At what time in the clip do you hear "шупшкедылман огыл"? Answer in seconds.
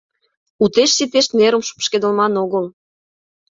1.67-2.65